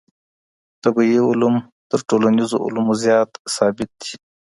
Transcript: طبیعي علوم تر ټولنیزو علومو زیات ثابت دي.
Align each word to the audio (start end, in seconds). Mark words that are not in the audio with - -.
طبیعي 0.83 1.19
علوم 1.29 1.55
تر 1.89 1.99
ټولنیزو 2.09 2.57
علومو 2.65 2.93
زیات 3.03 3.29
ثابت 3.55 3.89
دي. 4.01 4.11